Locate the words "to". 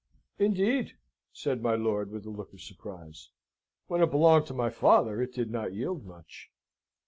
4.47-4.53